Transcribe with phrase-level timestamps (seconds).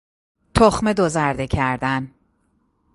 [0.55, 2.11] تخم دوزرده کردن